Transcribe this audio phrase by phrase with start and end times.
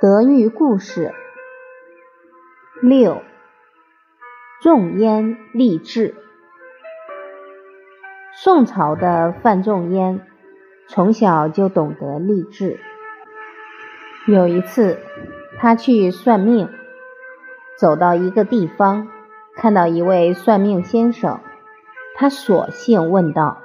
[0.00, 1.12] 德育故事
[2.80, 3.20] 六，
[4.62, 6.14] 仲淹励志。
[8.32, 10.24] 宋朝的范仲淹
[10.86, 12.78] 从小就懂得励志。
[14.28, 15.00] 有一次，
[15.58, 16.68] 他去算命，
[17.76, 19.08] 走到一个地方，
[19.56, 21.40] 看到一位算命先生，
[22.14, 23.58] 他索性问道：“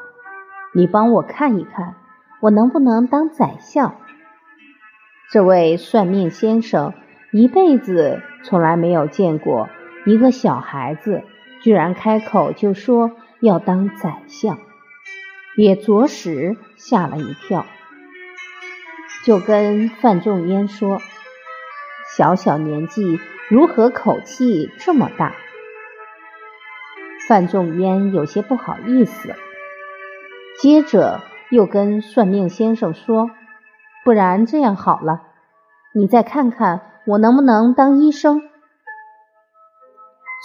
[0.74, 1.94] 你帮我看一看，
[2.42, 3.94] 我能不能当宰相？”
[5.34, 6.94] 这位算命先生
[7.32, 9.68] 一辈子从来没有见过
[10.06, 11.24] 一个小孩子
[11.64, 13.10] 居然开口就说
[13.40, 14.60] 要当宰相，
[15.58, 17.66] 也着实吓了一跳，
[19.26, 21.02] 就跟范仲淹说
[22.16, 25.34] ：“小小年纪如何口气这么大？”
[27.28, 29.34] 范仲淹有些不好意思，
[30.60, 33.32] 接着又跟算命先生说。
[34.04, 35.22] 不然这样好了，
[35.94, 38.42] 你再看看我能不能当医生。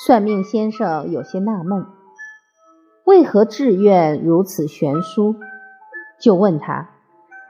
[0.07, 1.87] 算命先生有些纳闷，
[3.05, 5.35] 为何志愿如此悬殊？
[6.21, 6.91] 就问他：“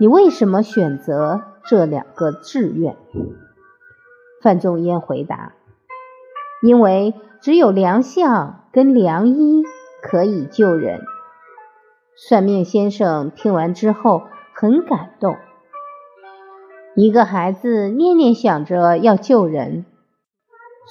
[0.00, 2.96] 你为什么选择这两个志愿？”
[4.42, 5.52] 范仲淹回答
[6.62, 9.62] ：“因为只有良相跟良医
[10.02, 11.02] 可以救人。”
[12.16, 14.22] 算命先生听完之后
[14.54, 15.36] 很感动。
[17.00, 19.84] 一个孩子念念想着要救人，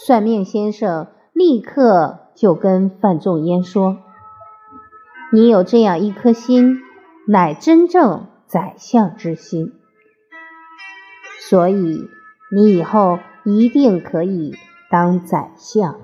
[0.05, 3.97] 算命先生立刻就跟范仲淹说
[5.33, 6.77] ：“你有这样一颗心，
[7.27, 9.73] 乃真正宰相之心，
[11.41, 12.07] 所以
[12.55, 14.55] 你以后一定可以
[14.89, 15.99] 当宰相。”